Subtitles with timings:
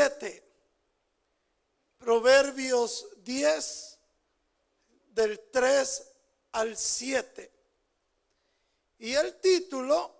[0.00, 0.42] 7.
[1.98, 3.98] Proverbios 10,
[5.10, 6.12] del 3
[6.52, 7.52] al 7.
[9.00, 10.16] Y el título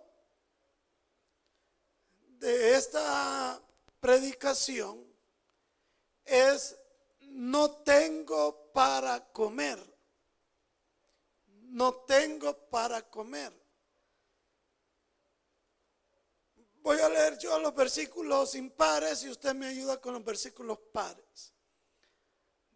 [2.41, 3.59] de esta
[4.01, 5.03] predicación
[6.27, 6.77] es
[7.21, 9.79] No tengo para comer.
[11.71, 13.60] No tengo para comer.
[16.83, 21.53] Voy a leer yo los versículos impares y usted me ayuda con los versículos pares.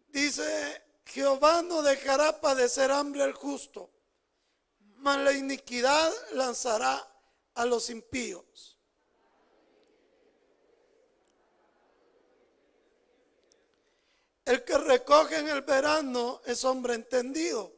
[0.07, 3.89] Dice, Jehová no dejará padecer hambre al justo,
[4.97, 7.05] mas la iniquidad lanzará
[7.55, 8.79] a los impíos.
[14.45, 17.73] El que recoge en el verano es hombre entendido.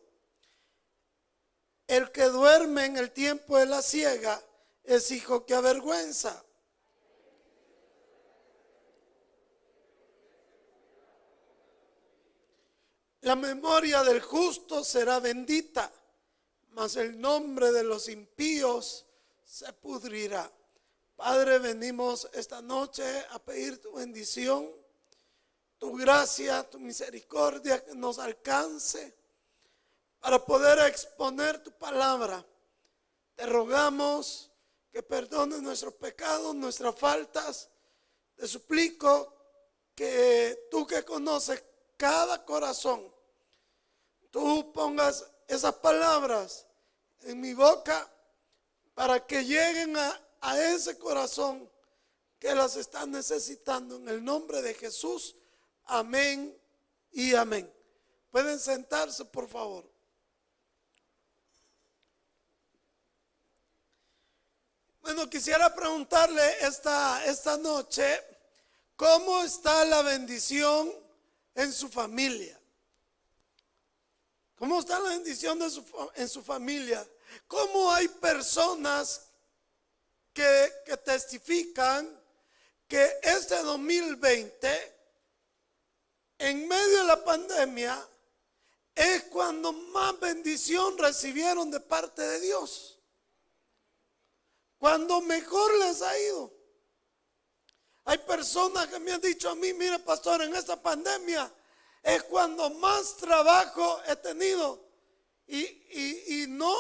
[1.87, 4.43] El que duerme en el tiempo de la siega
[4.87, 6.43] es hijo que avergüenza.
[13.21, 15.91] La memoria del justo será bendita,
[16.69, 19.05] mas el nombre de los impíos
[19.43, 20.49] se pudrirá.
[21.17, 24.71] Padre, venimos esta noche a pedir tu bendición,
[25.77, 29.13] tu gracia, tu misericordia que nos alcance
[30.21, 32.45] para poder exponer tu palabra.
[33.35, 34.46] Te rogamos
[34.97, 37.69] que perdones nuestros pecados, nuestras faltas.
[38.35, 39.31] Te suplico
[39.93, 41.63] que tú que conoces
[41.95, 43.13] cada corazón,
[44.31, 46.65] tú pongas esas palabras
[47.21, 48.11] en mi boca
[48.95, 50.19] para que lleguen a,
[50.73, 51.69] ese corazón
[52.39, 53.97] que las está necesitando.
[53.97, 55.35] En el nombre de Jesús,
[55.83, 56.59] amén
[57.11, 57.71] y amén.
[58.31, 59.87] Pueden sentarse, por favor.
[65.07, 68.21] Bueno, quisiera preguntarle esta, esta noche,
[68.97, 70.93] ¿cómo está la bendición
[71.55, 72.59] en su familia?
[74.57, 77.07] ¿Cómo está la bendición de su, en su familia?
[77.47, 79.29] ¿Cómo hay personas
[80.33, 82.13] que, que testifican
[82.85, 84.95] que este 2020,
[86.39, 88.05] en medio de la pandemia,
[88.93, 92.96] es cuando más bendición recibieron de parte de Dios?
[94.77, 96.53] Cuando mejor les ha ido.
[98.05, 101.51] Hay personas que me han dicho a mí, mire pastor, en esta pandemia
[102.01, 104.87] es cuando más trabajo he tenido
[105.45, 106.73] y, no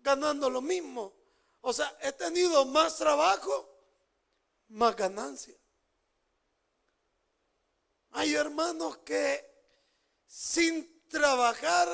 [0.00, 1.12] ganando lo mismo.
[1.60, 3.68] O sea, he tenido más trabajo,
[4.68, 5.54] más ganancia.
[8.12, 9.44] Hay hermanos que
[10.26, 11.88] sin trabajar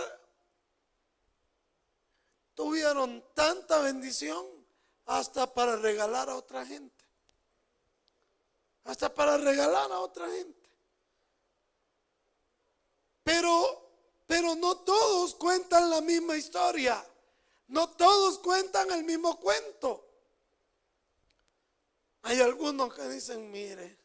[2.55, 4.58] tuvieron tanta bendición
[5.09, 6.99] hasta para regalar a otra gente
[8.89, 10.71] hasta para regalar a otra gente.
[13.23, 13.91] Pero,
[14.27, 17.07] pero no todos cuentan la misma historia.
[17.67, 20.07] No todos cuentan el mismo cuento.
[22.23, 23.99] Hay algunos que dicen, mire,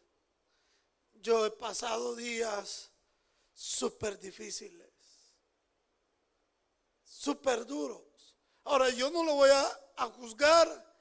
[1.14, 2.92] yo he pasado días
[3.54, 4.92] súper difíciles,
[7.06, 8.36] súper duros.
[8.66, 10.93] Ahora yo no lo voy a, a juzgar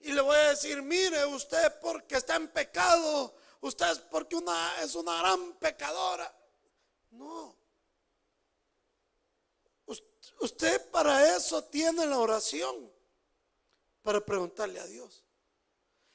[0.00, 4.82] y le voy a decir, mire, usted porque está en pecado, usted es porque una,
[4.82, 6.34] es una gran pecadora.
[7.10, 7.56] No.
[10.40, 12.92] Usted para eso tiene la oración,
[14.02, 15.24] para preguntarle a Dios.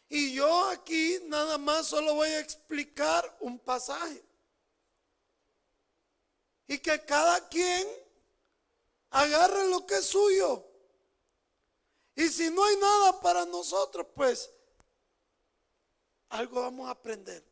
[0.07, 4.23] Y yo aquí nada más solo voy a explicar un pasaje.
[6.67, 7.87] Y que cada quien
[9.09, 10.65] agarre lo que es suyo.
[12.15, 14.49] Y si no hay nada para nosotros, pues
[16.29, 17.43] algo vamos a aprender.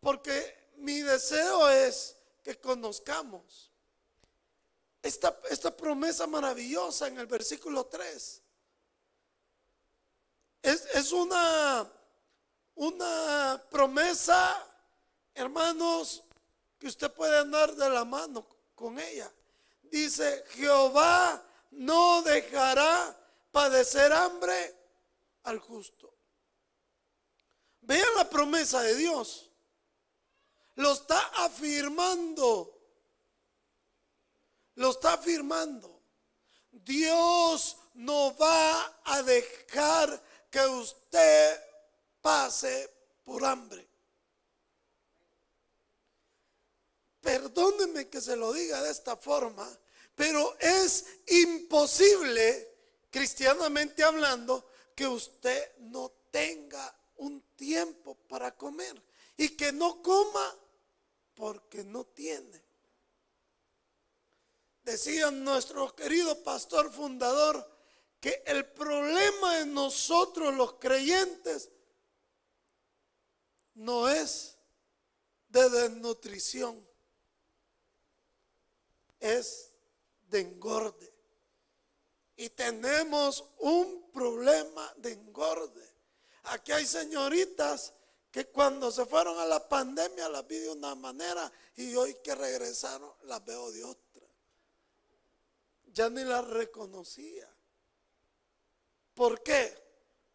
[0.00, 3.70] Porque mi deseo es que conozcamos
[5.00, 8.42] esta, esta promesa maravillosa en el versículo 3.
[10.62, 11.90] Es, es una,
[12.74, 14.66] una promesa,
[15.34, 16.22] hermanos,
[16.78, 18.44] que usted puede andar de la mano
[18.74, 19.32] con ella.
[19.84, 23.16] Dice, Jehová no dejará
[23.50, 24.74] padecer hambre
[25.44, 26.14] al justo.
[27.82, 29.50] Vean la promesa de Dios.
[30.76, 32.78] Lo está afirmando.
[34.76, 36.00] Lo está afirmando.
[36.70, 41.60] Dios no va a dejar que usted
[42.20, 42.90] pase
[43.24, 43.88] por hambre.
[47.20, 49.68] Perdóneme que se lo diga de esta forma,
[50.14, 52.68] pero es imposible,
[53.10, 58.18] cristianamente hablando, que usted no tenga un tiempo
[59.36, 60.56] y que no coma
[61.34, 62.62] porque no tiene.
[64.84, 67.70] Decía nuestro querido pastor fundador
[68.20, 71.70] que el problema de nosotros los creyentes
[73.74, 74.56] no es
[75.48, 76.88] de desnutrición,
[79.20, 79.71] es
[80.32, 81.12] de engorde.
[82.36, 85.88] Y tenemos un problema de engorde.
[86.44, 87.92] Aquí hay señoritas
[88.32, 92.34] que cuando se fueron a la pandemia las vi de una manera y hoy que
[92.34, 94.26] regresaron las veo de otra.
[95.92, 97.48] Ya ni las reconocía.
[99.14, 99.78] ¿Por qué?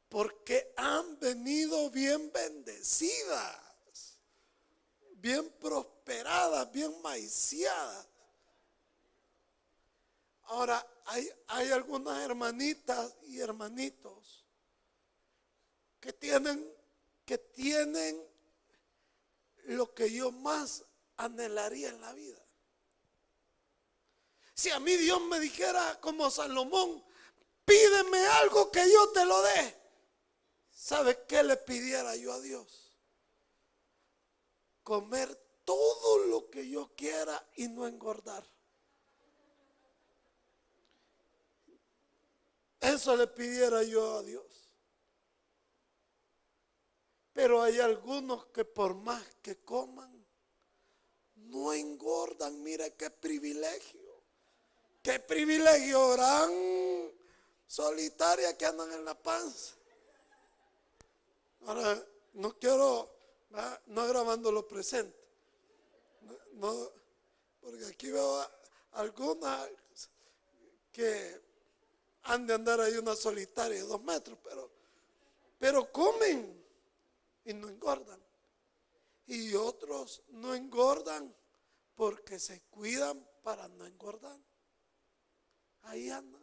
[0.08, 4.20] Porque han venido bien bendecidas,
[5.16, 8.08] bien prosperadas, bien maiciadas.
[10.48, 14.46] Ahora, hay, hay algunas hermanitas y hermanitos
[16.00, 16.66] que tienen,
[17.26, 18.26] que tienen
[19.66, 20.84] lo que yo más
[21.18, 22.42] anhelaría en la vida.
[24.54, 27.04] Si a mí Dios me dijera como Salomón,
[27.66, 29.76] pídeme algo que yo te lo dé.
[30.72, 32.98] ¿Sabe qué le pidiera yo a Dios?
[34.84, 35.36] Comer
[35.66, 38.50] todo lo que yo quiera y no engordar.
[42.94, 44.46] Eso le pidiera yo a Dios.
[47.34, 50.26] Pero hay algunos que por más que coman,
[51.36, 52.64] no engordan.
[52.64, 54.24] Mire qué privilegio.
[55.04, 56.50] Qué privilegio gran
[57.68, 59.76] solitaria que andan en la panza.
[61.66, 62.02] Ahora,
[62.34, 63.14] no quiero,
[63.88, 65.18] no grabando lo presente.
[66.54, 66.92] No,
[67.60, 68.50] porque aquí veo
[68.94, 69.70] algunas
[70.92, 71.47] que
[72.28, 74.70] han de andar ahí una solitaria de dos metros, pero,
[75.58, 76.64] pero comen
[77.46, 78.22] y no engordan.
[79.28, 81.34] Y otros no engordan
[81.96, 84.38] porque se cuidan para no engordar.
[85.84, 86.42] Ahí andan.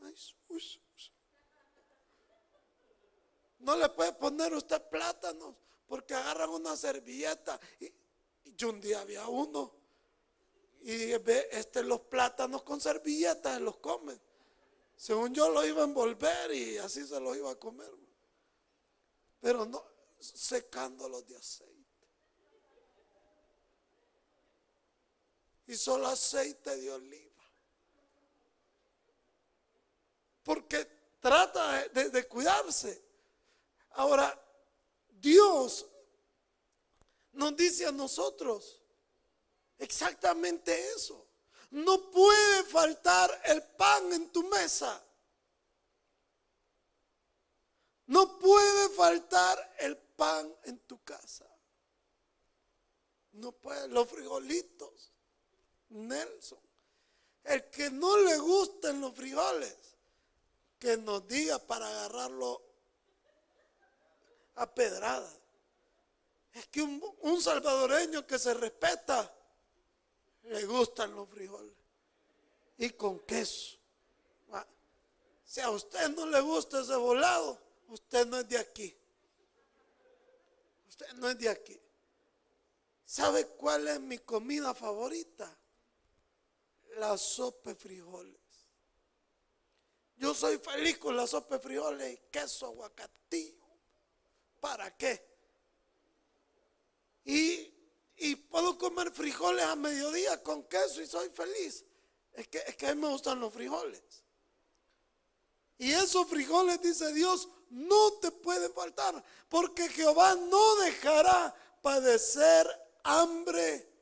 [3.58, 5.54] No le puede poner usted plátanos
[5.86, 7.60] porque agarran una servilleta.
[7.80, 7.92] Y,
[8.56, 9.74] yo un día había uno
[10.82, 14.20] y ve este los plátanos con servilletas los comen.
[14.96, 17.90] Según yo lo iba a envolver y así se los iba a comer.
[19.40, 19.84] Pero no,
[20.18, 21.74] secándolos de aceite.
[25.66, 27.42] Y solo aceite de oliva.
[30.42, 30.84] Porque
[31.20, 33.02] trata de, cuidarse.
[33.92, 34.38] Ahora,
[35.08, 35.86] Dios
[37.32, 38.82] nos dice a nosotros
[39.78, 41.26] exactamente eso.
[41.74, 45.04] No puede faltar el pan en tu mesa.
[48.06, 51.50] No puede faltar el pan en tu casa.
[53.32, 55.10] No puede, los frijolitos.
[55.88, 56.60] Nelson.
[57.42, 59.76] El que no le gusten los frijoles,
[60.78, 62.62] que nos diga para agarrarlo
[64.54, 65.32] a pedrada.
[66.52, 69.33] Es que un, un salvadoreño que se respeta
[70.44, 71.74] le gustan los frijoles.
[72.78, 73.78] Y con queso.
[74.50, 74.66] Ah,
[75.44, 77.58] si a usted no le gusta ese volado,
[77.88, 78.96] usted no es de aquí.
[80.88, 81.80] Usted no es de aquí.
[83.04, 85.56] ¿Sabe cuál es mi comida favorita?
[86.96, 88.40] La sopa de frijoles.
[90.16, 93.64] Yo soy feliz con la sopa de frijoles y queso aguacatillo.
[94.60, 95.34] ¿Para qué?
[97.24, 97.73] Y
[98.24, 101.84] y puedo comer frijoles a mediodía con queso y soy feliz.
[102.32, 104.02] Es que, es que a mí me gustan los frijoles.
[105.76, 112.66] Y esos frijoles, dice Dios, no te pueden faltar, porque Jehová no dejará padecer
[113.02, 113.92] hambre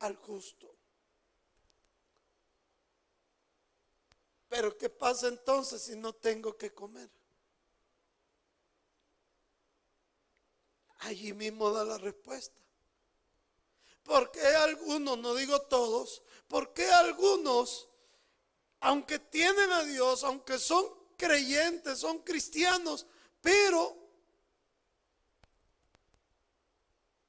[0.00, 0.76] al justo.
[4.50, 7.10] Pero ¿qué pasa entonces si no tengo que comer?
[10.98, 12.65] Allí mismo da la respuesta.
[14.06, 17.88] ¿Por qué algunos, no digo todos, por qué algunos,
[18.80, 20.86] aunque tienen a Dios, aunque son
[21.16, 23.04] creyentes, son cristianos,
[23.40, 23.96] pero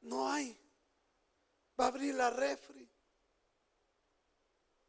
[0.02, 0.56] no hay?
[1.80, 2.88] Va a abrir la refri.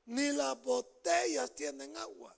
[0.06, 2.36] Ni las botellas tienen agua.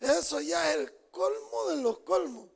[0.00, 2.48] Eso ya es el colmo de los colmos.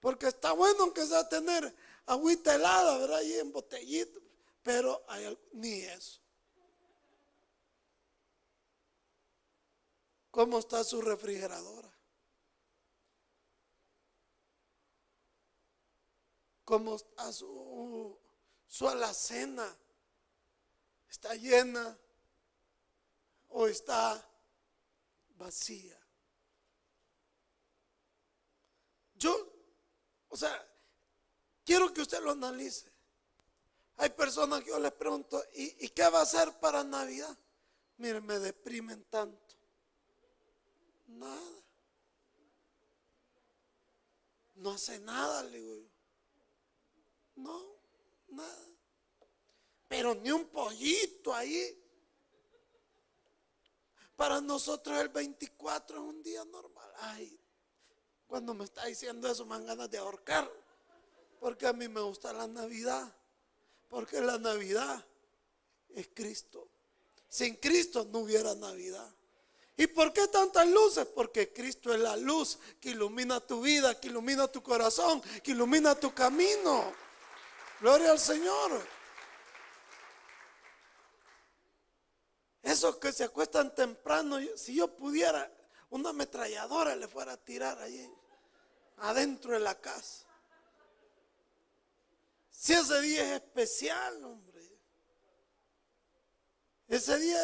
[0.00, 1.74] Porque está bueno que sea tener
[2.12, 3.18] agüita helada, ¿verdad?
[3.18, 4.20] Ahí en botellito.
[4.62, 6.20] Pero hay, ni eso.
[10.30, 11.90] ¿Cómo está su refrigeradora?
[16.70, 18.16] cómo está su,
[18.68, 19.76] su alacena.
[21.08, 21.98] ¿Está llena
[23.48, 24.24] o está
[25.30, 25.98] vacía?
[29.14, 29.34] Yo,
[30.28, 30.69] o sea,
[31.70, 32.90] quiero que usted lo analice.
[33.98, 37.38] Hay personas que yo les pregunto, ¿y, qué va a hacer para Navidad?
[37.98, 39.54] Miren, me deprimen tanto.
[41.06, 41.62] Nada.
[44.56, 45.88] No hace nada, le digo yo.
[47.36, 47.62] No,
[48.30, 48.66] nada.
[49.86, 51.80] Pero ni un pollito ahí.
[54.16, 56.90] Para nosotros el 24 es un día normal.
[56.96, 57.40] Ay,
[58.26, 60.59] cuando me está diciendo eso me dan ganas de ahorcar.
[61.40, 63.12] Porque a mí me gusta la Navidad.
[63.88, 65.04] Porque la Navidad
[65.88, 66.68] es Cristo.
[67.28, 69.12] Sin Cristo no hubiera Navidad.
[69.76, 71.06] ¿Y por qué tantas luces?
[71.06, 75.94] Porque Cristo es la luz que ilumina tu vida, que ilumina tu corazón, que ilumina
[75.94, 76.92] tu camino.
[77.80, 78.86] Gloria al Señor.
[82.62, 85.50] Esos que se acuestan temprano, si yo pudiera,
[85.88, 88.12] una ametralladora le fuera a tirar ahí,
[88.98, 90.26] adentro de la casa.
[92.60, 94.60] Si ese día es especial, hombre.
[96.88, 97.40] Ese día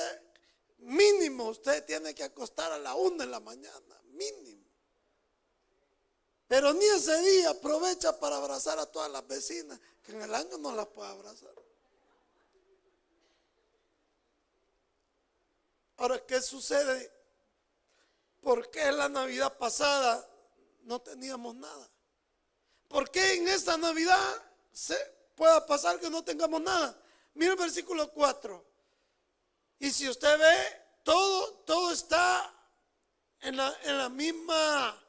[0.76, 4.66] mínimo usted tiene que acostar a la una de la mañana, mínimo.
[6.46, 10.58] Pero ni ese día aprovecha para abrazar a todas las vecinas, que en el año
[10.58, 11.54] no las puede abrazar.
[15.96, 17.10] Ahora, ¿qué sucede?
[18.42, 20.28] ¿Por qué la Navidad pasada
[20.82, 21.90] no teníamos nada?
[22.86, 24.45] ¿Por qué en esta Navidad
[24.76, 24.94] se
[25.34, 26.94] pueda pasar que no tengamos nada.
[27.32, 28.62] Mira el versículo 4.
[29.78, 32.54] Y si usted ve, todo, todo está
[33.40, 35.02] en la, en la misma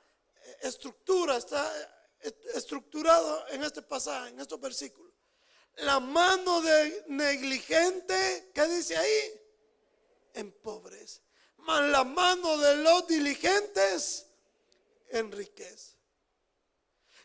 [0.62, 1.70] estructura, está
[2.54, 5.14] estructurado en este pasaje, en estos versículos.
[5.80, 9.42] La mano de negligente, ¿qué dice ahí?
[10.34, 11.22] Empobrece.
[11.58, 14.28] Mas la mano de los diligentes
[15.10, 15.97] enriquece.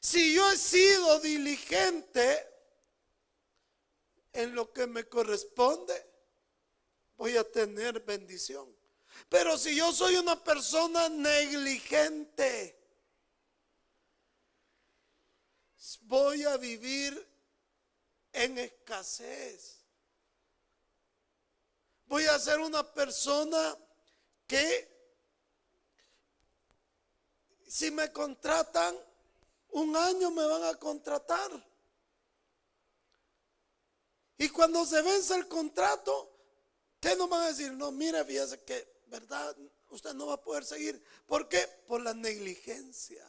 [0.03, 2.45] Si yo he sido diligente
[4.33, 5.95] en lo que me corresponde,
[7.17, 8.77] voy a tener bendición.
[9.29, 12.77] Pero si yo soy una persona negligente,
[16.01, 17.25] voy a vivir
[18.33, 19.85] en escasez.
[22.07, 23.79] Voy a ser una persona
[24.49, 24.91] que
[27.69, 29.12] si me contratan,
[29.73, 31.51] un año me van a contratar.
[34.39, 36.31] Y cuando se vence el contrato,
[37.01, 37.73] ¿qué nos van a decir?
[37.73, 39.57] No, mire, fíjese que, ¿verdad?
[39.91, 41.03] Usted no va a poder seguir.
[41.27, 41.67] ¿Por qué?
[41.87, 43.27] Por la negligencia.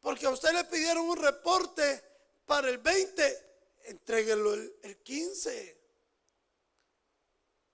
[0.00, 2.02] Porque a usted le pidieron un reporte
[2.44, 5.80] para el 20, entréguelo el, el 15.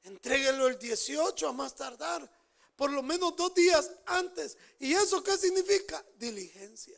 [0.05, 2.38] Entréguelo el 18 a más tardar
[2.79, 4.57] por lo menos dos días antes.
[4.79, 6.03] ¿Y eso qué significa?
[6.17, 6.97] Diligencia.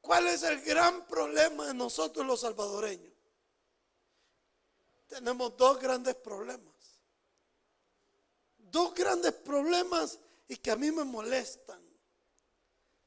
[0.00, 3.12] ¿Cuál es el gran problema de nosotros los salvadoreños?
[5.06, 6.74] Tenemos dos grandes problemas.
[8.56, 11.80] Dos grandes problemas y que a mí me molestan.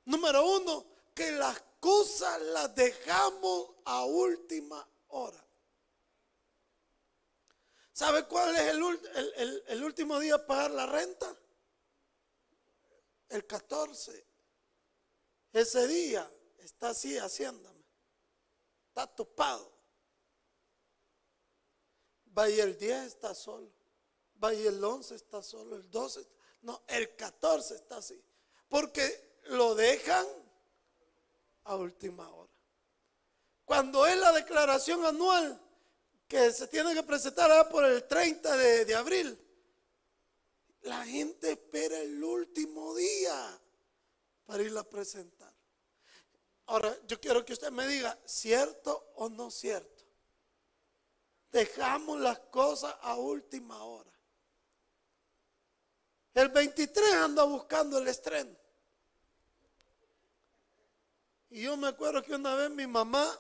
[0.06, 5.41] Número uno, que las cosas las dejamos a última hora.
[7.94, 8.74] ¿Sabe cuál es
[9.68, 11.36] el, último día para pagar la renta?
[13.30, 14.26] El 14.
[15.52, 16.30] Ese día
[16.60, 17.84] está así haciéndome.
[18.88, 19.72] Está topado.
[22.26, 23.70] Vaya el 10 está solo.
[24.36, 25.76] Vaya el 11 está solo.
[25.76, 26.26] El 12.
[26.62, 28.22] No, el 14 está así.
[28.70, 30.26] Porque lo dejan
[31.66, 32.52] a última hora.
[33.66, 35.60] Cuando es la declaración anual,
[36.32, 39.38] que se tiene que presentar por el 30 de, abril.
[40.84, 43.60] La gente espera el último día
[44.46, 45.54] para irla a presentar.
[46.68, 50.06] Ahora, yo quiero que usted me diga, ¿cierto o no cierto?
[51.52, 54.14] Dejamos las cosas a última hora.
[56.34, 58.56] El 23 anda buscando el estreno.
[61.50, 63.38] Y yo me acuerdo que una vez mi mamá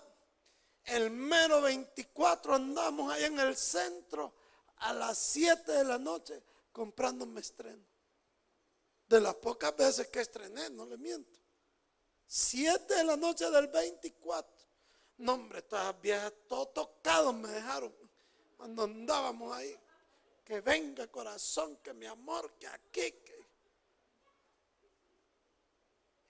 [0.85, 4.33] el mero 24 andamos ahí en el centro
[4.77, 7.83] a las 7 de la noche comprando un estreno.
[9.07, 11.39] De las pocas veces que estrené, no le miento.
[12.25, 14.51] 7 de la noche del 24.
[15.17, 17.93] No, hombre, todas viejas, todo tocado me dejaron
[18.57, 19.77] cuando andábamos ahí.
[20.45, 23.45] Que venga corazón, que mi amor, que aquí, que...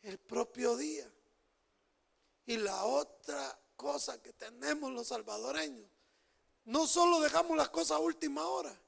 [0.03, 1.09] el propio día.
[2.47, 5.89] Y la otra cosa que tenemos los salvadoreños,
[6.65, 8.79] no solo dejamos las cosas a última hora,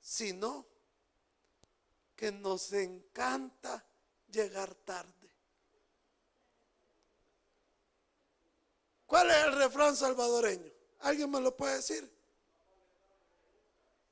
[0.00, 0.64] sino
[2.14, 3.84] que nos encanta
[4.30, 5.34] llegar tarde.
[9.06, 10.70] ¿Cuál es el refrán salvadoreño?
[11.00, 12.08] ¿Alguien me lo puede decir?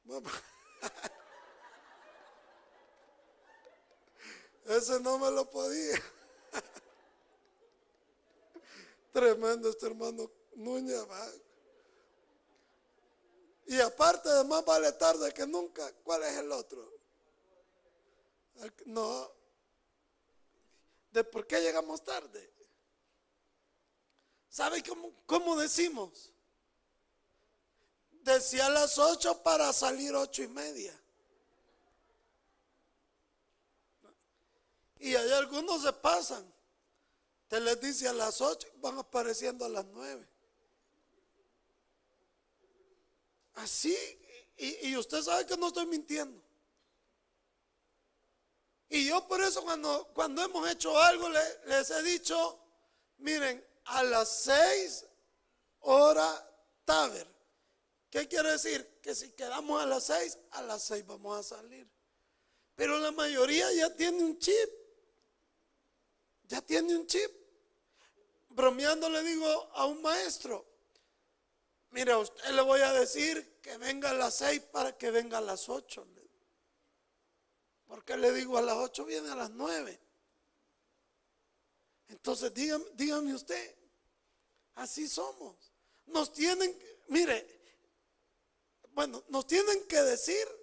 [4.65, 6.03] Ese no me lo podía.
[9.19, 11.05] Tremendo este hermano Núñez.
[13.67, 16.89] Y aparte de más vale tarde que nunca, ¿cuál es el otro?
[18.87, 19.29] no.
[21.11, 22.49] ¿De por qué llegamos tarde?
[24.49, 26.33] ¿Sabe cómo, cómo decimos?
[28.23, 30.97] Decía a las ocho para salir ocho y media.
[35.01, 36.58] Y hay algunos se pasan.
[37.49, 40.29] Te les dice a las ocho, van apareciendo a las nueve.
[43.55, 43.97] Así,
[44.57, 46.41] y, usted sabe que no estoy mintiendo.
[48.89, 51.29] Y yo por eso cuando, cuando hemos hecho algo
[51.67, 52.59] les he dicho,
[53.19, 55.05] miren, a las seis
[55.81, 56.49] hora
[56.85, 57.27] taber.
[58.11, 59.01] ¿Qué quiere decir?
[59.03, 61.89] Que si quedamos a las seis, a las seis vamos a salir.
[62.75, 64.78] Pero la mayoría ya tiene un chip.
[66.49, 67.31] Ya tiene un chip.
[68.51, 70.67] Bromeando le digo a un maestro,
[71.91, 75.39] mire, a usted le voy a decir que venga a las seis para que venga
[75.39, 76.07] a las ocho.
[77.87, 80.01] Porque le digo a las ocho viene a las nueve.
[82.09, 83.77] Entonces dígame, dígame usted,
[84.75, 85.57] así somos.
[86.07, 86.77] Nos tienen,
[87.09, 87.47] mire,
[88.93, 90.58] bueno, nos tienen que decir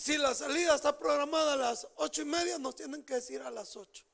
[0.00, 3.50] si la salida está programada a las ocho y media, nos tienen que decir a
[3.50, 4.06] las ocho.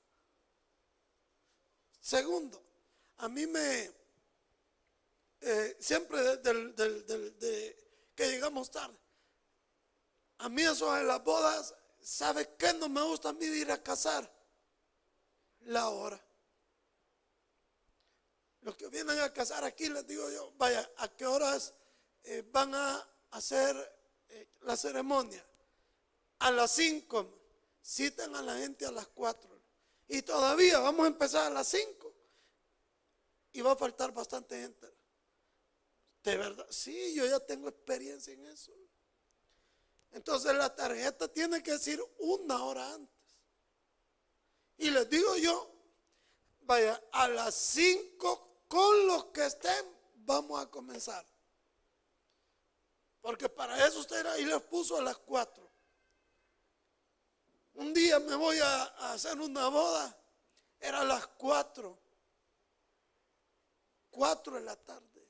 [2.01, 2.61] Segundo,
[3.19, 3.93] a mí me,
[5.41, 7.77] eh, siempre de,
[8.17, 8.99] que llegamos tarde,
[10.39, 11.73] a mí eso de las bodas,
[12.03, 14.29] ¿sabe qué no me gusta a mí ir a casar?
[15.61, 16.21] La hora.
[18.63, 21.75] Los que vienen a casar aquí les digo yo, vaya, ¿a qué horas
[22.25, 23.77] eh, van a hacer
[24.29, 25.45] eh, la ceremonia?
[26.41, 27.39] A las 5.
[27.83, 29.61] Citen a la gente a las 4.
[30.09, 32.13] Y todavía vamos a empezar a las 5.
[33.53, 34.93] Y va a faltar bastante gente.
[36.23, 38.73] De verdad, sí, yo ya tengo experiencia en eso.
[40.11, 43.15] Entonces la tarjeta tiene que decir una hora antes.
[44.79, 45.71] Y les digo yo,
[46.63, 51.25] vaya, a las 5 con los que estén, vamos a comenzar.
[53.21, 55.66] Porque para eso usted ahí les puso a las 4.
[57.77, 60.17] Un día me voy a, hacer una boda.
[60.81, 61.99] Era las 4.
[64.11, 65.29] 4 de la tarde.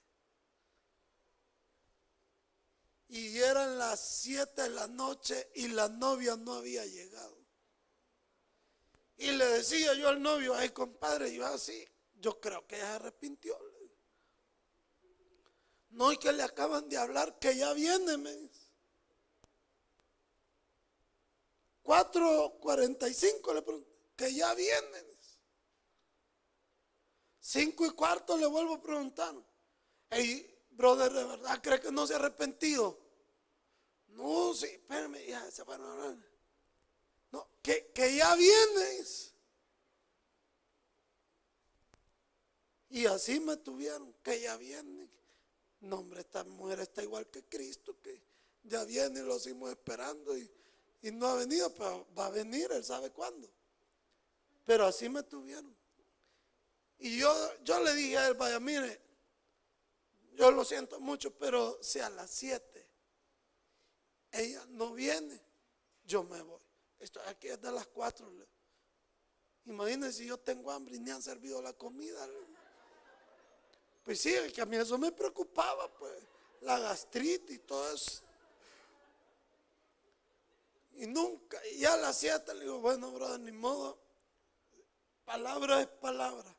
[3.08, 7.36] Y eran las 7 de la noche y la novia no había llegado.
[9.16, 12.94] Y le decía yo al novio, ay compadre, yo así, yo creo que ella se
[12.96, 13.58] arrepintió.
[15.90, 18.18] No, y que le acaban de hablar que ya viene,
[21.86, 25.06] 4.45 le pregunto, que ya viene.
[27.40, 29.32] 5 y cuarto le vuelvo a preguntar.
[30.10, 32.98] Hey, brother, ¿de verdad cree que no se ha arrepentido?
[34.08, 36.16] No, sí, espérame, ya se van a.
[37.30, 39.32] No, que, que ya vienes.
[42.90, 45.08] Y así me tuvieron, que ya viene.
[45.80, 48.20] No, hombre, esta mujer está igual que Cristo, que
[48.64, 50.36] ya viene lo seguimos esperando.
[50.36, 50.50] Y,
[51.02, 53.48] y no ha venido, pero va a venir, él sabe cuándo.
[54.64, 55.76] Pero así me tuvieron.
[56.98, 57.32] Y yo,
[57.62, 59.00] yo le dije a él, vaya, mire,
[60.34, 62.86] yo lo siento mucho, pero si a las 7
[64.32, 65.40] ella no viene,
[66.04, 66.60] yo me voy.
[66.98, 68.30] Estoy aquí desde las 4.
[69.66, 72.26] Imagínense yo tengo hambre y ni han servido la comida.
[74.04, 76.12] Pues sí, que a mí eso me preocupaba, pues,
[76.60, 78.22] la gastritis y todo eso.
[80.96, 83.98] Y nunca, y a las 7 le digo, bueno, brother, ni modo.
[85.26, 86.56] Palabra es palabra.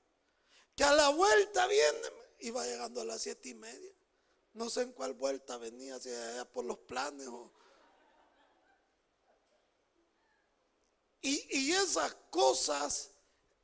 [0.75, 3.91] Que a la vuelta viene, iba llegando a las siete y media.
[4.53, 7.51] No sé en cuál vuelta venía, si allá por los planes o.
[11.21, 13.11] Y, esas cosas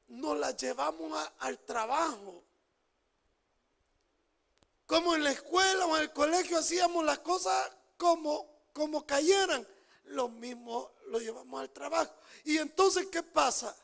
[0.08, 2.44] nos las llevamos al trabajo.
[4.86, 9.68] Como en la escuela o en el colegio hacíamos las cosas como, como cayeran.
[10.06, 12.14] Lo mismo lo llevamos al trabajo.
[12.44, 13.76] Y entonces, ¿qué pasa?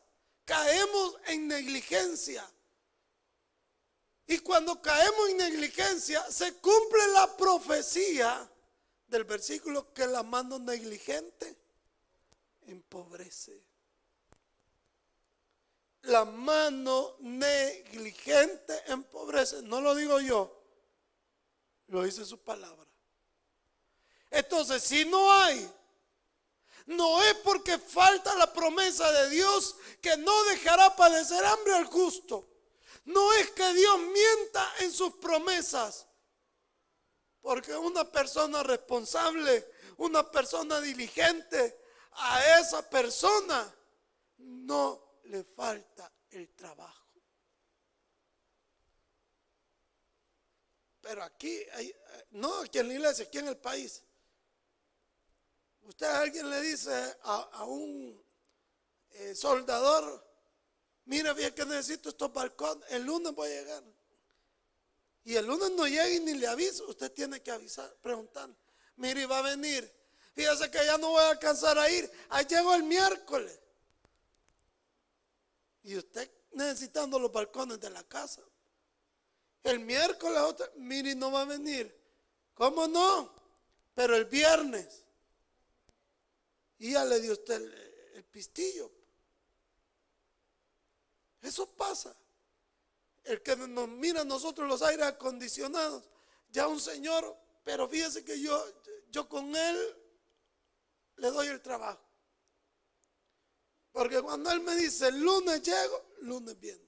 [0.45, 2.45] Caemos en negligencia.
[4.27, 8.49] Y cuando caemos en negligencia, se cumple la profecía
[9.08, 11.58] del versículo que la mano negligente
[12.67, 13.63] empobrece.
[16.03, 19.62] La mano negligente empobrece.
[19.63, 20.63] No lo digo yo,
[21.88, 22.86] lo dice su palabra.
[24.32, 25.69] Entonces, si no hay,
[26.89, 32.49] no es porque falta la promesa de Dios que no dejará padecer hambre al justo.
[33.06, 36.08] No es que Dios mienta en sus promesas.
[37.41, 41.80] Porque una persona responsable, una persona diligente,
[42.12, 43.71] a esa persona
[44.38, 47.13] no le falta el trabajo.
[51.02, 51.95] Pero aquí, hay,
[52.32, 54.04] no aquí en la iglesia, aquí en el país.
[55.83, 58.21] Usted alguien le dice a, un
[59.11, 60.25] eh, soldador,
[61.05, 63.83] mira bien que necesito estos balcones, el lunes voy a llegar.
[65.23, 68.49] Y el lunes no llega y ni le avisa, usted tiene que avisar, preguntar,
[68.97, 69.91] mire, va a venir.
[70.33, 73.59] Fíjese que ya no voy a alcanzar a ir, ahí llego el miércoles.
[75.83, 78.41] Y usted necesitando los balcones de la casa.
[79.63, 81.95] El miércoles, otra, mire, no va a venir.
[82.53, 83.33] ¿Cómo no?
[83.93, 85.05] Pero el viernes.
[86.79, 87.61] Y ya le dio usted
[88.15, 88.91] el, pistillo.
[91.41, 92.15] Eso pasa.
[93.23, 96.09] El que nos mira a nosotros los aires acondicionados,
[96.49, 98.65] ya un señor, pero fíjese que yo,
[99.11, 99.97] yo con él
[101.17, 102.01] le doy el trabajo.
[103.91, 106.87] Porque cuando él me dice, lunes llego, lunes viene.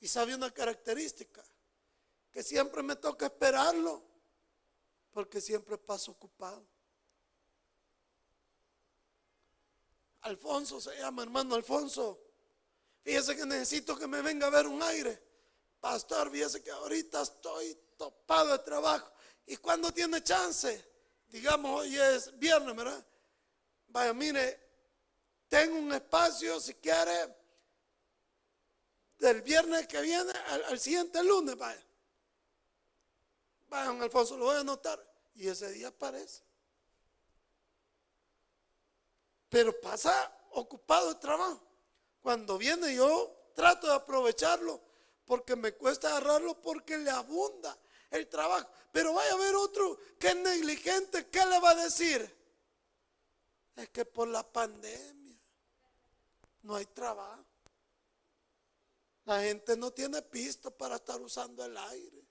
[0.00, 1.44] Y sabe una característica,
[2.30, 4.02] que siempre me toca esperarlo,
[5.12, 6.66] porque siempre paso ocupado.
[10.22, 12.20] Alfonso se llama, hermano Alfonso.
[13.02, 15.22] Fíjese que necesito que me venga a ver un aire.
[15.80, 19.12] Pastor, fíjese que ahorita estoy topado de trabajo.
[19.46, 20.84] ¿Y cuando tiene chance?
[21.28, 23.06] Digamos, hoy es viernes, ¿verdad?
[23.88, 24.60] Vaya, mire,
[25.48, 27.34] tengo un espacio, si quiere,
[29.18, 30.32] del viernes que viene
[30.68, 31.84] al, siguiente lunes, vaya.
[33.68, 35.02] Vaya, don Alfonso, lo voy a anotar.
[35.34, 36.42] Y ese día aparece.
[39.48, 40.12] Pero pasa
[40.52, 41.60] ocupado de trabajo.
[42.20, 44.80] Cuando viene yo trato de aprovecharlo
[45.24, 47.76] porque me cuesta agarrarlo porque le abunda
[48.10, 48.68] el trabajo.
[48.92, 52.36] Pero vaya a ver otro que es negligente, ¿qué le va a decir?
[53.76, 55.38] Es que por la pandemia
[56.62, 57.44] no hay trabajo.
[59.24, 62.26] La gente no tiene pisto para estar usando el aire.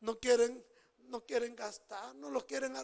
[0.00, 0.64] No quieren,
[1.08, 2.74] no quieren gastar, no lo quieren.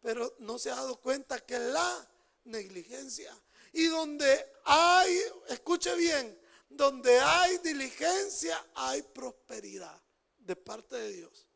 [0.00, 2.08] Pero no se ha dado cuenta que la
[2.46, 3.36] negligencia.
[3.72, 10.00] Y donde hay, escuche bien, donde hay diligencia, hay prosperidad
[10.38, 11.46] de parte de Dios.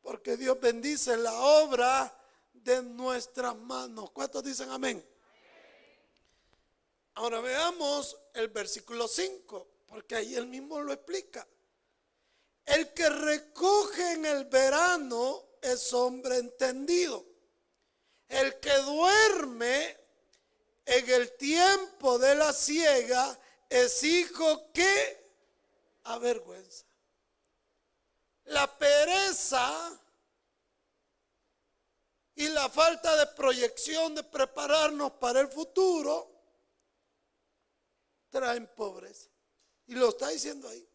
[0.00, 2.14] Porque Dios bendice la obra
[2.52, 4.10] de nuestras manos.
[4.10, 5.04] ¿Cuántos dicen amén?
[7.14, 11.46] Ahora veamos el versículo 5, porque ahí él mismo lo explica.
[12.64, 17.24] El que recoge en el verano es hombre entendido.
[18.28, 19.98] El que duerme
[20.86, 25.24] en el tiempo de la ciega es hijo que
[26.04, 26.84] avergüenza.
[28.44, 30.00] La pereza
[32.34, 36.30] y la falta de proyección de prepararnos para el futuro
[38.30, 39.28] traen pobreza.
[39.86, 40.86] Y lo está diciendo ahí.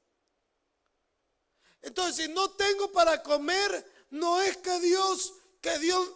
[1.81, 6.09] Entonces, si no tengo para comer, no es que Dios, que Dios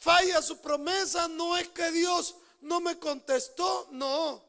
[0.00, 4.42] falla su promesa, no es que Dios no me contestó, no.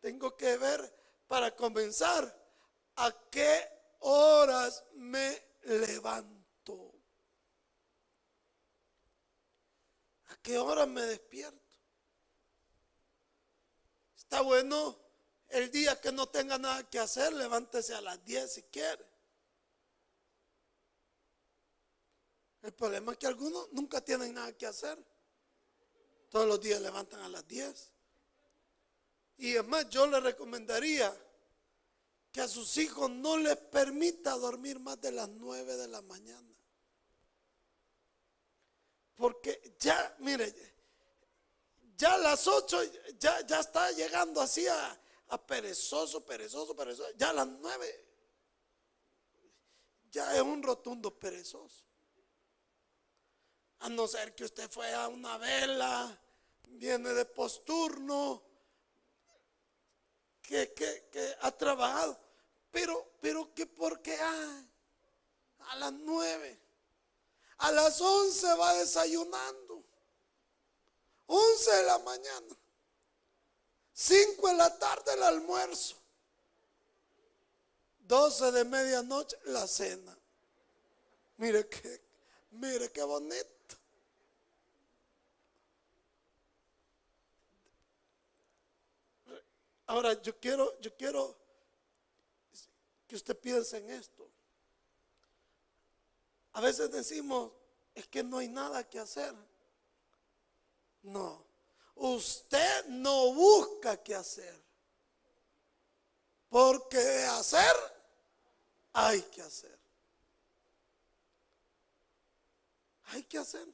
[0.00, 0.94] Tengo que ver
[1.26, 2.36] para comenzar
[2.96, 3.68] a qué
[4.00, 6.94] horas me levanto.
[10.26, 11.58] ¿A qué hora me despierto?
[14.16, 14.96] Está bueno
[15.48, 19.09] el día que no tenga nada que hacer, levántese a las 10 si quiere.
[22.62, 24.98] El problema es que algunos nunca tienen nada que hacer.
[26.28, 27.92] Todos los días levantan a las 10.
[29.38, 31.12] Y además yo le recomendaría
[32.30, 36.54] que a sus hijos no les permita dormir más de las 9 de la mañana.
[39.16, 40.54] Porque ya, mire,
[41.96, 42.78] ya a las 8
[43.18, 47.10] ya, ya está llegando así a, a perezoso, perezoso, perezoso.
[47.16, 48.06] Ya a las 9
[50.10, 51.89] ya es un rotundo perezoso.
[53.80, 56.18] A no ser que usted fue a una vela,
[56.64, 58.42] viene de posturno,
[60.42, 62.18] que, que, ha trabajado.
[62.70, 64.64] Pero, pero que porque ah,
[65.70, 66.58] a las nueve,
[67.58, 69.84] a las once va desayunando.
[71.26, 72.56] Once de la mañana.
[73.92, 75.96] Cinco de la tarde el almuerzo.
[78.00, 80.16] Doce de medianoche la cena.
[81.36, 82.00] Mire que,
[82.50, 83.59] mire qué bonito.
[89.90, 91.36] Ahora yo quiero, yo quiero
[93.08, 94.30] que usted piense en esto.
[96.52, 97.50] A veces decimos,
[97.92, 99.34] es que no hay nada que hacer.
[101.02, 101.44] No,
[101.96, 104.62] usted no busca qué hacer.
[106.48, 107.74] Porque hacer,
[108.92, 109.76] hay que hacer.
[113.06, 113.66] Hay que hacer.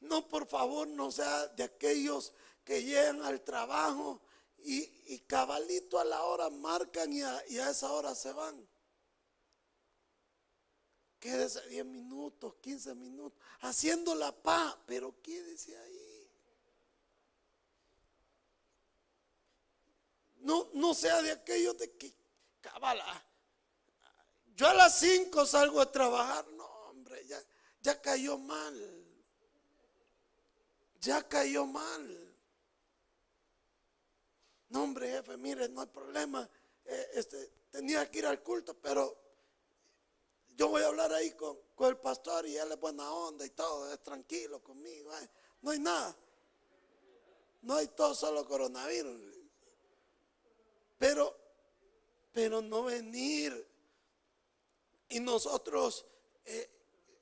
[0.00, 2.32] No, por favor, no sea de aquellos
[2.64, 4.20] que llegan al trabajo
[4.64, 8.68] y, cabalito a la hora marcan y a, esa hora se van.
[11.18, 16.30] Quédese 10 minutos, 15 minutos, haciendo la paz, pero quédese ahí.
[20.40, 22.12] No, no sea de aquellos de que
[22.60, 23.24] cabala.
[24.56, 26.46] Yo a las 5 salgo a trabajar.
[26.52, 27.40] No, hombre, ya,
[27.80, 29.06] ya cayó mal.
[31.00, 32.31] Ya cayó mal.
[34.72, 36.48] No, hombre, jefe, mire, no hay problema.
[36.86, 39.14] Eh, este, tenía que ir al culto, pero
[40.56, 43.92] yo voy a hablar ahí con, el pastor y él es buena onda y todo,
[43.92, 45.12] es tranquilo conmigo.
[45.18, 45.28] Eh.
[45.60, 46.16] No hay nada.
[47.60, 49.20] No hay todo solo coronavirus.
[50.98, 51.36] Pero,
[52.32, 53.68] pero no venir
[55.10, 56.06] y nosotros
[56.46, 56.70] eh,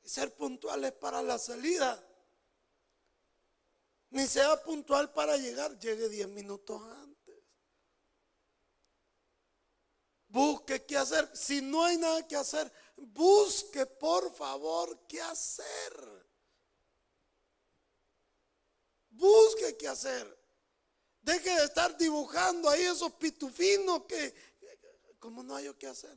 [0.04, 2.00] ser puntuales para la salida.
[4.10, 7.10] Ni sea puntual para llegar, llegue 10 minutos antes.
[10.31, 11.29] Busque qué hacer.
[11.35, 16.27] Si no hay nada que hacer, busque por favor qué hacer.
[19.11, 20.38] Busque qué hacer.
[21.21, 24.33] Deje de estar dibujando ahí esos pitufinos que,
[25.19, 26.16] como no hay qué hacer.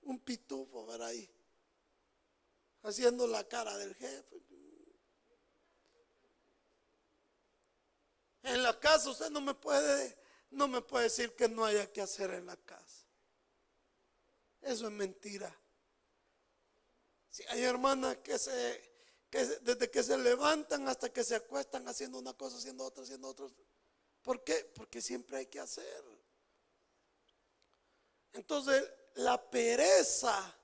[0.00, 1.30] Un pitufo, ver ahí.
[2.82, 4.42] Haciendo la cara del jefe.
[8.44, 10.18] En la casa usted no me puede,
[10.50, 12.91] no me puede decir que no haya que hacer en la casa.
[14.62, 15.54] Eso es mentira.
[17.30, 18.92] Si hay hermanas que se
[19.32, 23.28] que desde que se levantan hasta que se acuestan haciendo una cosa, haciendo otra, haciendo
[23.28, 23.46] otra.
[24.20, 24.70] ¿Por qué?
[24.74, 26.04] Porque siempre hay que hacer.
[28.34, 30.54] Entonces, la pereza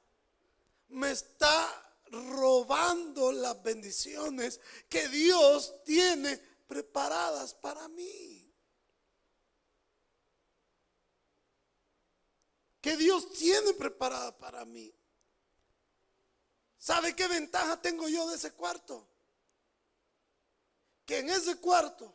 [0.89, 8.38] me está robando las bendiciones que Dios tiene preparadas para mí.
[12.89, 14.91] Que Dios tiene preparada para mí.
[16.79, 19.07] ¿Sabe qué ventaja tengo yo de ese cuarto?
[21.05, 22.11] Que en ese cuarto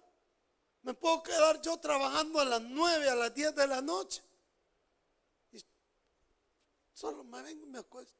[0.81, 4.23] me puedo quedar yo trabajando a las 9, a las 10 de la noche.
[5.51, 5.63] Y
[6.91, 8.17] solo me vengo y me acuesto.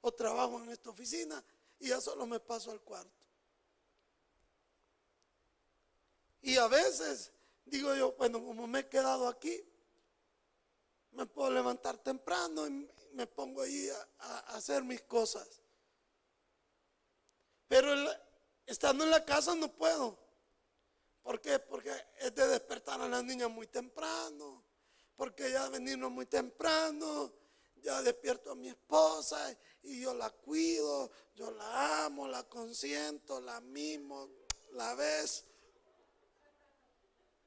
[0.00, 1.44] O trabajo en esta oficina
[1.80, 3.10] y ya solo me paso al cuarto.
[6.42, 7.32] Y a veces
[7.64, 9.64] digo yo, bueno, como me he quedado aquí,
[11.12, 15.62] me puedo levantar temprano y me pongo ahí a, hacer mis cosas.
[17.66, 17.92] Pero
[18.66, 20.18] estando en la casa no puedo.
[21.22, 21.58] ¿Por qué?
[21.58, 24.64] Porque es de despertar a las niñas muy temprano.
[25.16, 27.32] Porque ya venirnos muy temprano.
[27.82, 33.60] Ya despierto a mi esposa y yo la cuido, yo la amo, la consiento, la
[33.60, 34.28] mimo,
[34.72, 35.44] la ves.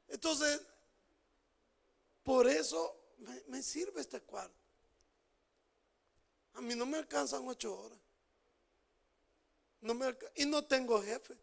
[0.08, 0.62] Entonces,
[2.24, 3.01] por eso
[3.48, 4.56] me, sirve este cuarto.
[6.54, 8.00] A mí no me alcanzan ocho horas.
[9.80, 11.38] No me y no tengo jefe.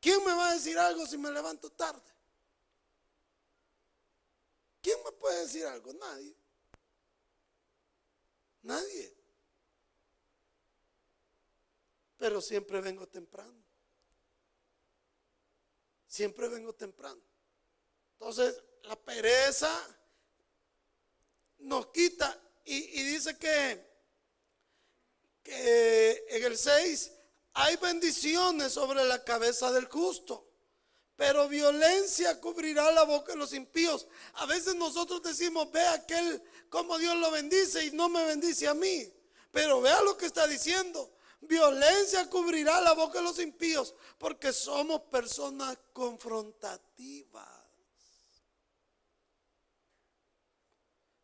[0.00, 2.10] ¿Quién me va a decir algo si me levanto tarde?
[4.80, 5.92] ¿Quién me puede decir algo?
[5.92, 6.34] Nadie.
[8.62, 9.14] Nadie.
[12.16, 13.62] Pero siempre vengo temprano.
[16.06, 17.20] Siempre vengo temprano.
[18.14, 19.70] Entonces, la pereza
[21.58, 23.84] nos quita y, dice que,
[25.42, 27.12] que en el 6
[27.54, 30.46] hay bendiciones sobre la cabeza del justo,
[31.16, 34.06] pero violencia cubrirá la boca de los impíos.
[34.34, 38.74] A veces nosotros decimos, ve aquel como Dios lo bendice y no me bendice a
[38.74, 39.12] mí.
[39.50, 41.12] Pero vea lo que está diciendo.
[41.42, 47.59] Violencia cubrirá la boca de los impíos porque somos personas confrontativas.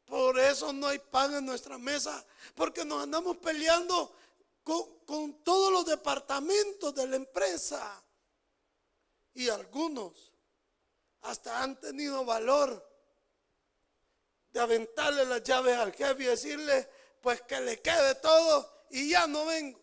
[0.06, 4.14] Por eso no hay pan en nuestra mesa, porque nos andamos peleando
[4.62, 8.02] con, todos los departamentos de la empresa.
[9.34, 10.32] Y algunos
[11.22, 12.88] hasta han tenido valor
[14.52, 16.88] de aventarle las llaves al jefe y decirle,
[17.20, 19.80] pues que le quede todo y ya no vengo.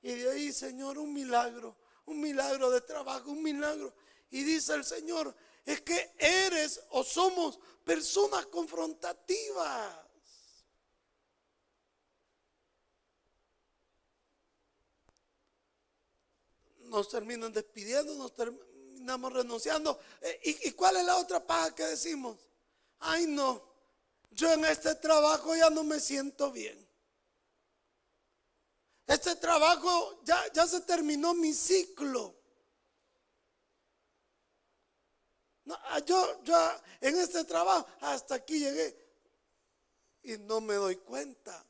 [0.00, 3.94] Y de ahí, Señor, un milagro, un milagro de trabajo, un milagro.
[4.30, 9.96] Y dice el Señor, es que eres o somos personas confrontativas.
[16.80, 19.98] Nos terminan despidiendo, nos terminamos renunciando.
[20.20, 22.38] Eh, ¿Y, ¿Y, cuál es la otra paga que decimos?
[22.98, 23.62] Ay, no,
[24.30, 26.86] yo en este trabajo ya no me siento bien.
[29.06, 32.41] Este trabajo ya, ya se terminó mi ciclo.
[35.70, 36.54] Ah, yo, yo
[37.00, 38.96] en este trabajo hasta aquí llegué
[40.22, 41.64] y no me doy cuenta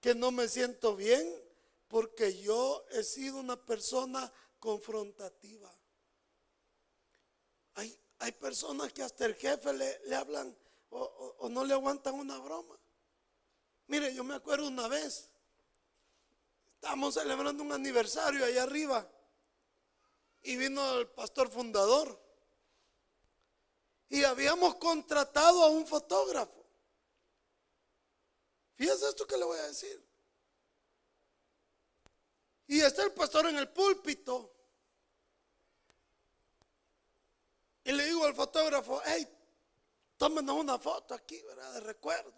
[0.00, 1.30] que no me siento bien
[1.88, 5.70] porque yo he sido una persona confrontativa.
[7.74, 10.56] Hay, hay personas que hasta el jefe le, le hablan
[10.90, 12.78] o, o no le aguantan una broma.
[13.88, 15.28] Mire, yo me acuerdo una vez,
[16.76, 19.06] estábamos celebrando un aniversario allá arriba
[20.42, 22.21] y vino el pastor fundador
[24.12, 26.62] y habíamos contratado a un fotógrafo.
[28.74, 30.06] Fíjese esto que le voy a decir.
[32.66, 34.54] Y está el pastor en el púlpito.
[37.84, 39.26] Y le digo al fotógrafo, hey,
[40.18, 41.72] tómenos una foto aquí, ¿verdad?
[41.72, 42.34] De recuerdo.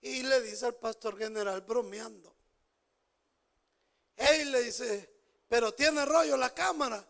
[0.00, 2.32] Y le dice al pastor general bromeando.
[4.14, 5.12] Hey, le dice,
[5.48, 7.04] pero tiene rollo la cámara.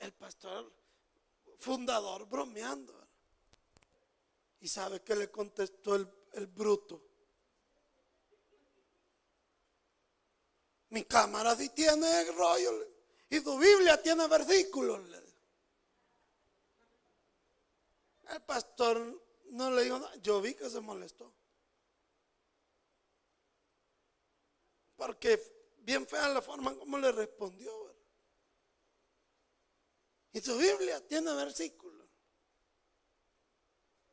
[0.00, 0.81] el pastor
[1.62, 2.92] fundador bromeando.
[4.60, 7.02] ¿Y sabe que le contestó el, bruto?
[10.90, 12.70] Mi cámara sí tiene rollo
[13.30, 15.00] y tu Biblia tiene versículos.
[18.28, 20.14] El pastor no le dijo nada.
[20.16, 21.32] Yo vi que se molestó.
[24.96, 25.42] Porque
[25.78, 27.91] bien fea la forma como le respondió.
[30.32, 32.08] Y su Biblia tiene versículos.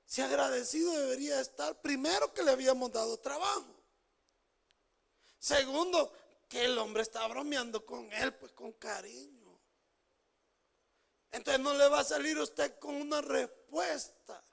[0.05, 3.79] Si agradecido debería estar, primero que le habíamos dado trabajo.
[5.37, 6.11] Segundo,
[6.49, 9.61] que el hombre está bromeando con él, pues con cariño.
[11.31, 14.43] Entonces no le va a salir usted con una respuesta.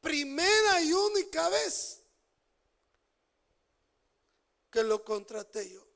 [0.00, 2.02] Primera y única vez
[4.70, 5.89] que lo contraté yo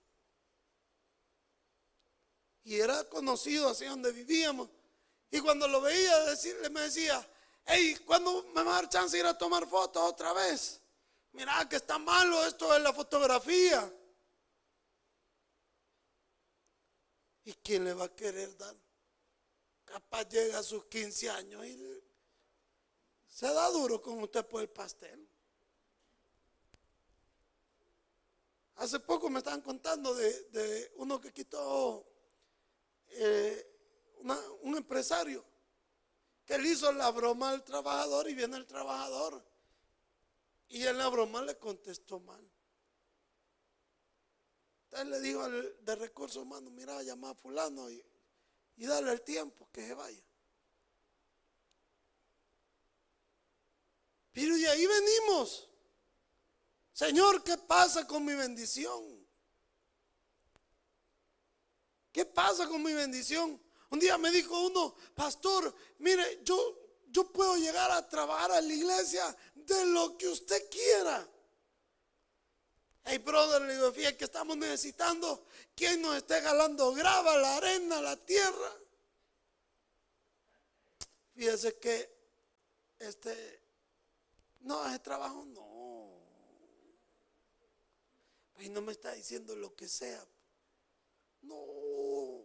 [2.65, 4.69] y era conocido así donde vivíamos.
[5.31, 7.27] Y cuando lo veía decirle, me decía,
[7.67, 10.81] hey, ¿cuándo me va a dar chance ir a tomar fotos otra vez?
[11.33, 13.93] Mira que está malo esto de la fotografía.
[17.45, 18.75] ¿Y quién le va a querer dar?
[19.85, 22.03] Capaz llega a sus 15 años y
[23.29, 25.29] se da duro con usted por el pastel.
[28.77, 32.14] Hace poco me estaban contando de, de uno que quitó
[33.09, 33.71] eh,
[34.63, 35.45] un empresario
[36.45, 39.45] que le hizo la broma al trabajador y viene el trabajador
[40.69, 42.45] y en la broma le contestó mal.
[44.85, 48.05] Entonces le dijo al de recursos humanos, mira, llama a fulano y,
[48.77, 50.23] y dale el tiempo que se vaya.
[54.33, 55.69] Pero de ahí venimos.
[56.93, 59.14] Señor, ¿qué pasa con mi bendición?
[62.15, 63.61] ¿Qué pasa con mi bendición?
[63.91, 66.57] Un día me dijo uno, pastor, mire, yo,
[67.09, 71.29] yo puedo llegar a trabajar a la iglesia de lo que usted quiera.
[73.03, 78.01] Hey, brother, le digo, fíjate que estamos necesitando quien nos esté jalando grava, la arena,
[78.01, 78.79] la tierra.
[81.35, 82.17] Fíjese que
[83.01, 83.61] este,
[84.61, 86.23] no, ese trabajo no.
[88.61, 90.25] Y no me está diciendo lo que sea.
[91.45, 92.45] No.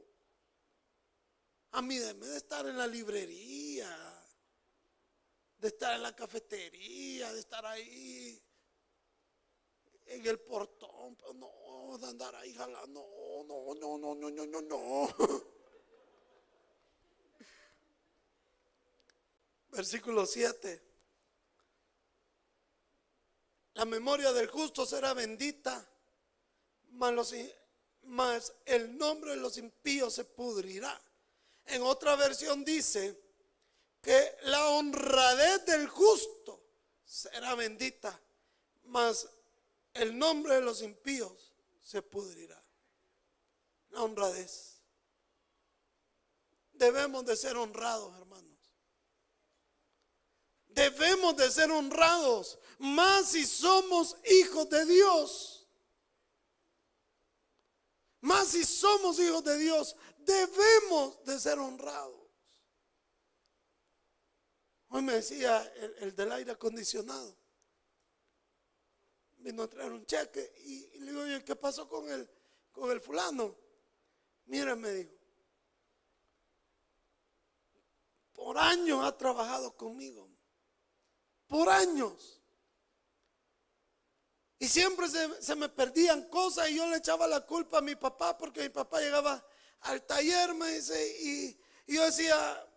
[1.72, 3.90] A mí debe de estar en la librería,
[5.58, 8.42] de estar en la cafetería, de estar ahí
[10.06, 13.06] en el portón, pero no, de andar ahí jalando,
[13.48, 15.16] no, no, no, no, no, no, no.
[19.72, 20.90] Versículo 7.
[23.76, 25.88] La memoria del justo será bendita,
[26.90, 27.34] mas,
[28.66, 31.00] el nombre de los impíos se pudrirá.
[31.66, 33.20] En otra versión dice
[34.02, 36.64] que la honradez del justo
[37.06, 38.20] será bendita,
[38.86, 39.28] mas
[39.94, 42.62] el nombre de los impíos se pudrirá.
[43.90, 44.82] La honradez.
[46.74, 48.58] Debemos de ser honrados, hermanos.
[50.68, 55.59] Debemos de ser honrados, más si somos hijos de Dios.
[58.22, 62.20] Más si somos hijos de Dios, debemos de ser honrados.
[64.90, 65.62] Hoy me decía
[66.00, 67.38] el, del aire acondicionado.
[69.38, 72.30] Vino a traer un cheque y, le digo, ¿qué pasó con el,
[72.72, 73.56] con el fulano?
[74.46, 75.14] Mira, me dijo,
[78.34, 80.30] por años ha trabajado conmigo.
[81.48, 82.39] Por años.
[84.62, 88.38] Y siempre se, me perdían cosas y yo le echaba la culpa a mi papá
[88.38, 89.42] porque mi papá llegaba
[89.82, 91.58] al taller, me dice, y,
[91.88, 92.68] yo decía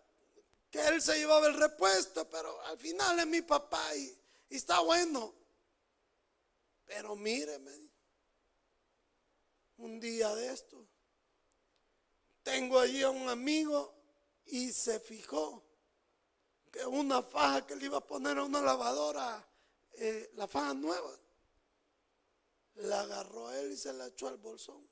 [0.71, 4.17] que él se llevaba el repuesto, pero al final es mi papá y,
[4.49, 5.35] está bueno.
[6.85, 7.71] Pero míreme,
[9.77, 10.87] un día de esto,
[12.43, 13.93] tengo allí a un amigo
[14.45, 15.65] y se fijó
[16.71, 19.45] que una faja que le iba a poner a una lavadora,
[19.93, 21.11] eh, la faja nueva,
[22.75, 24.87] la agarró él y se la echó al bolsón.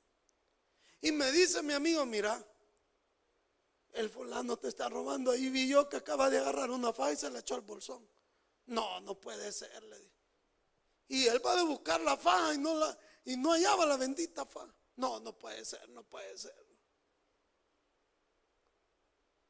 [1.00, 2.44] Y me dice mi amigo, mira,
[3.92, 5.34] el fulano te está robando.
[5.34, 8.08] Y vi yo que acaba de agarrar una faja y se la echó al bolsón.
[8.66, 10.12] No, no puede ser, le dije.
[11.08, 14.46] Y él va a buscar la faja y no, la, y no hallaba la bendita
[14.46, 14.72] faja.
[14.96, 16.54] No, no puede ser, no puede ser.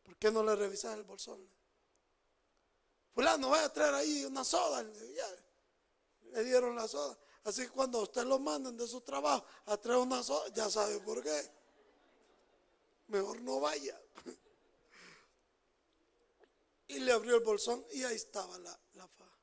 [0.02, 1.48] ¿Por qué no le revisas el bolsón?
[3.12, 4.82] Fulano, vaya a traer ahí una soda.
[4.82, 7.18] le dieron la soda.
[7.44, 11.00] Así que cuando usted lo manden de su trabajo a traer una soda, ya sabe
[11.00, 11.50] por qué.
[13.08, 14.00] Mejor no vaya.
[16.86, 19.38] Y le abrió el bolsón y ahí estaba la, la faja.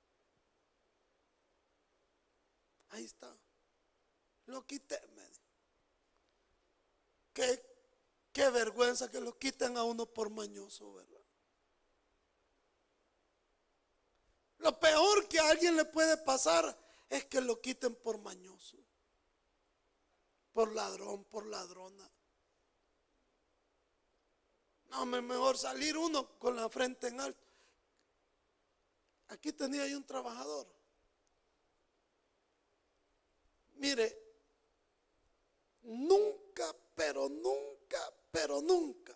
[2.89, 3.35] Ahí está.
[4.45, 5.29] Lo quité, me
[7.33, 7.63] Qué,
[8.31, 11.21] qué vergüenza que lo quiten a uno por mañoso, ¿verdad?
[14.57, 16.77] Lo peor que a alguien le puede pasar
[17.09, 18.77] es que lo quiten por mañoso,
[20.53, 22.09] por ladrón, por ladrona.
[24.85, 27.47] No, mejor salir uno con la frente en alto.
[29.29, 30.67] Aquí tenía yo un trabajador.
[33.75, 34.17] Mire,
[35.81, 39.15] nunca, pero nunca, pero nunca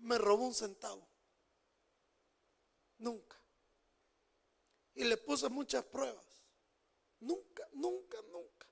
[0.00, 1.06] me robó un centavo.
[2.98, 3.43] Nunca
[4.94, 6.24] y le puse muchas pruebas.
[7.20, 8.68] Nunca, nunca, nunca.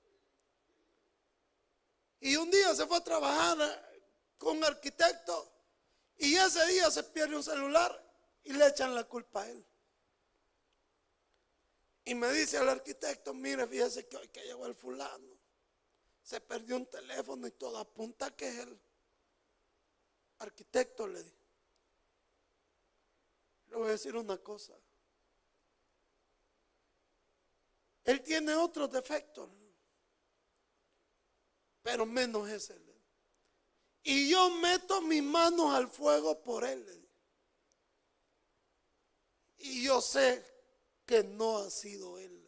[2.19, 3.57] Y un día se fue a trabajar
[4.37, 5.51] con un arquitecto
[6.17, 7.91] y ese día se pierde un celular
[8.43, 9.65] y le echan la culpa a él.
[12.05, 15.37] Y me dice al arquitecto, mire, fíjese que hoy que llegó el fulano,
[16.21, 18.79] se perdió un teléfono y todo apunta que es el
[20.39, 21.35] arquitecto, le di.
[23.67, 24.73] Le voy a decir una cosa.
[28.03, 29.49] Él tiene otros defectos,
[31.81, 32.81] pero menos ese.
[34.03, 37.09] Y yo meto mis manos al fuego por él.
[39.57, 40.45] Y yo sé
[41.05, 42.39] que no ha sido él.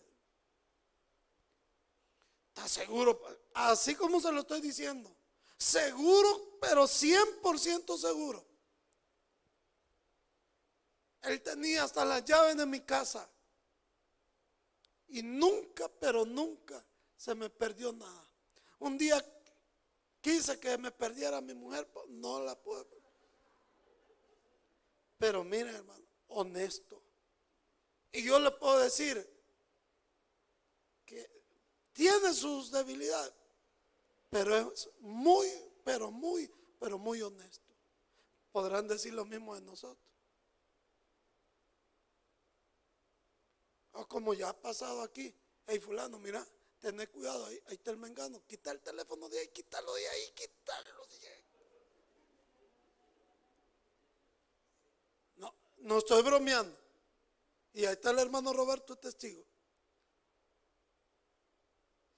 [2.50, 3.22] ¿Está seguro?
[3.54, 5.16] Así como se lo estoy diciendo.
[5.58, 8.46] Seguro, pero 100% seguro.
[11.22, 13.30] Él tenía hasta las llaves de mi casa.
[15.08, 16.86] Y nunca, pero nunca
[17.16, 18.30] se me perdió nada.
[18.80, 19.24] Un día
[20.22, 22.88] quise que me perdiera mi mujer, pues no la puedo.
[25.18, 27.02] Pero mire, hermano, honesto.
[28.12, 29.28] Y yo le puedo decir
[31.06, 31.30] que
[31.94, 33.34] tiene sus debilidades,
[34.30, 35.48] pero es muy,
[35.84, 37.74] pero muy, pero muy honesto.
[38.52, 40.05] Podrán decir lo mismo de nosotros.
[43.96, 45.34] O como ya ha pasado aquí.
[45.68, 46.46] Hey, fulano, mira,
[46.80, 48.46] tened cuidado, ahí, ahí está el mengano.
[48.46, 51.44] Quita el teléfono de ahí, quítalo de ahí, quítalo de ahí.
[55.38, 56.78] No, no estoy bromeando.
[57.74, 59.46] Y ahí está el hermano Roberto testigo.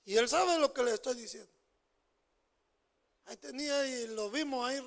[0.06, 1.52] Y él sabe lo que le estoy diciendo.
[3.26, 4.82] Ahí tenía y lo vimos ahí.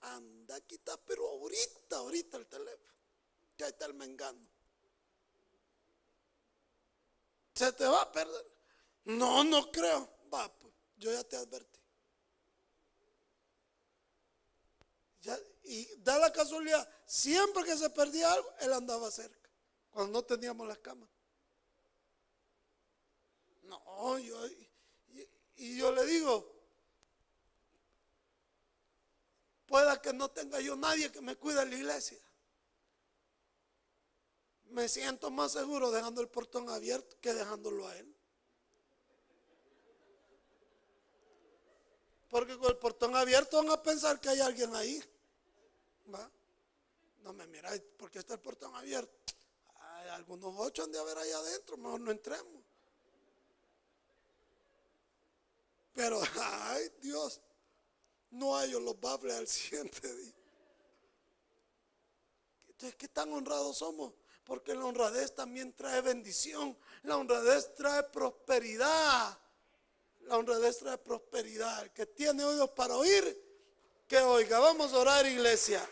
[0.00, 2.97] Anda, quita, pero ahorita, ahorita el teléfono
[3.58, 4.38] que ahí está el mengano.
[7.54, 8.46] se te va a perder.
[9.04, 10.08] No, no creo.
[10.32, 11.78] Va, pues, yo ya te advertí.
[15.64, 19.50] y da la casualidad, siempre que se perdía algo, él andaba cerca,
[19.90, 21.10] cuando no teníamos las camas.
[23.64, 24.46] No, yo,
[25.56, 26.50] y yo le digo,
[29.66, 32.18] pueda que no tenga yo nadie que me cuide en la iglesia.
[34.70, 38.14] Me siento más seguro dejando el portón abierto que dejándolo a él.
[42.28, 45.02] Porque con el portón abierto van a pensar que hay alguien ahí.
[46.14, 46.30] ¿Va?
[47.22, 49.12] No me miráis porque está el portón abierto.
[50.12, 52.62] Algunos ocho han de haber ahí adentro, mejor no entremos.
[55.94, 57.40] Pero, ay Dios,
[58.30, 60.34] no hay los bables al siguiente día.
[62.68, 64.12] Entonces, ¿qué tan honrados somos?
[64.48, 66.74] Porque la honradez también trae bendición.
[67.02, 69.38] La honradez trae prosperidad.
[70.22, 71.82] La honradez trae prosperidad.
[71.82, 73.24] El que tiene oídos para oír,
[74.08, 74.58] que oiga.
[74.58, 75.86] Vamos a orar, iglesia.